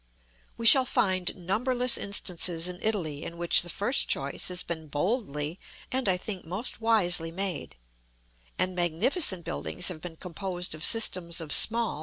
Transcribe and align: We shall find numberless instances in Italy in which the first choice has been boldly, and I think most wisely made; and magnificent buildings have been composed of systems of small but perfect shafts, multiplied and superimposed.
We 0.57 0.65
shall 0.65 0.83
find 0.85 1.35
numberless 1.35 1.95
instances 1.95 2.67
in 2.67 2.79
Italy 2.81 3.21
in 3.23 3.37
which 3.37 3.61
the 3.61 3.69
first 3.69 4.07
choice 4.09 4.47
has 4.47 4.63
been 4.63 4.87
boldly, 4.87 5.59
and 5.91 6.09
I 6.09 6.17
think 6.17 6.43
most 6.43 6.81
wisely 6.81 7.31
made; 7.31 7.75
and 8.57 8.73
magnificent 8.75 9.45
buildings 9.45 9.89
have 9.89 10.01
been 10.01 10.17
composed 10.17 10.73
of 10.73 10.83
systems 10.83 11.39
of 11.39 11.51
small 11.51 11.51
but 11.51 11.51
perfect 11.51 11.53
shafts, 11.59 11.69
multiplied 11.71 11.81
and 11.81 11.85
superimposed. 11.85 11.99